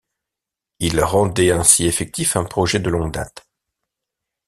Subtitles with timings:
[0.79, 3.45] Ils rendaient ainsi effectif un projet de longue date.